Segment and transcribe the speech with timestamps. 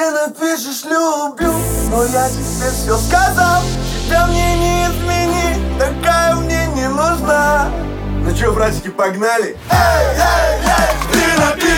[0.00, 1.52] Ты напишешь люблю,
[1.90, 3.60] но я тебе все сказал
[4.06, 7.70] Тебя мне не измени, такая мне не нужна
[8.24, 9.58] Ну чё, братики, погнали?
[9.70, 11.69] Эй, эй, эй, ты напишешь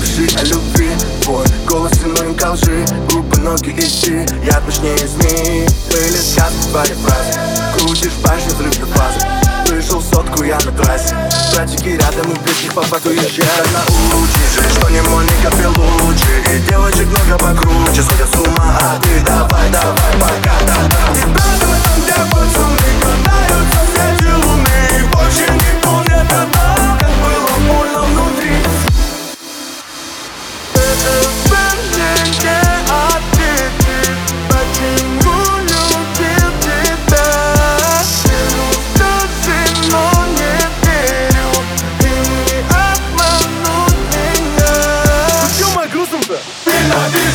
[0.00, 0.90] пиши о любви.
[1.22, 2.84] Твой голос синоним ко лжи.
[3.10, 7.38] Губы, ноги и ти Я точнее змеи Были сказки, твои фразы
[7.76, 9.26] Крутишь башню, взрыв до фазы
[9.68, 11.14] Вышел сотку, я на трассе.
[11.52, 13.46] Братики рядом и близких по факту езжай
[14.10, 15.00] Научишь, что не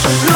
[0.04, 0.31] Yeah.